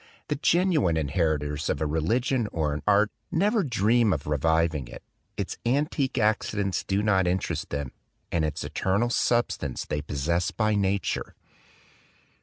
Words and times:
The 0.29 0.35
genuine 0.35 0.97
inheritors 0.97 1.69
of 1.69 1.79
a 1.79 1.85
re 1.85 1.99
ligion 2.01 2.47
or 2.51 2.73
an 2.73 2.81
art 2.87 3.11
never 3.31 3.61
dream 3.63 4.13
of 4.13 4.25
reviving 4.25 4.87
it; 4.87 5.03
its 5.37 5.59
antique 5.63 6.17
accidents 6.17 6.83
do 6.83 7.03
not 7.03 7.27
interest 7.27 7.69
them, 7.69 7.91
and 8.31 8.43
its 8.43 8.63
eternal 8.63 9.11
substance 9.11 9.85
they 9.85 10.01
possess 10.01 10.49
by 10.49 10.73
nature." 10.73 11.35